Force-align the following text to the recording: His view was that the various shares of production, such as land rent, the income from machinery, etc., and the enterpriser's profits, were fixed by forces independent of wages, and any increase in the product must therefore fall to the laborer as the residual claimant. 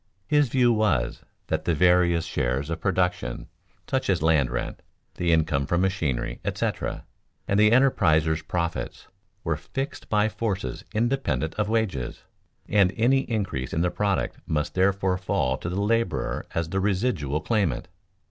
His 0.25 0.49
view 0.49 0.73
was 0.73 1.21
that 1.45 1.65
the 1.65 1.75
various 1.75 2.25
shares 2.25 2.71
of 2.71 2.81
production, 2.81 3.45
such 3.87 4.09
as 4.09 4.23
land 4.23 4.49
rent, 4.49 4.81
the 5.13 5.31
income 5.31 5.67
from 5.67 5.81
machinery, 5.81 6.39
etc., 6.43 7.05
and 7.47 7.59
the 7.59 7.69
enterpriser's 7.69 8.41
profits, 8.41 9.05
were 9.43 9.57
fixed 9.57 10.09
by 10.09 10.27
forces 10.27 10.83
independent 10.91 11.53
of 11.53 11.69
wages, 11.69 12.23
and 12.67 12.91
any 12.97 13.19
increase 13.29 13.73
in 13.73 13.81
the 13.81 13.91
product 13.91 14.39
must 14.47 14.73
therefore 14.73 15.19
fall 15.19 15.55
to 15.57 15.69
the 15.69 15.79
laborer 15.79 16.47
as 16.55 16.69
the 16.69 16.79
residual 16.79 17.39
claimant. 17.39 17.87